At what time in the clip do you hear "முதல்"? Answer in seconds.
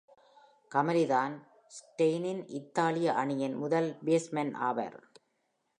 3.55-3.89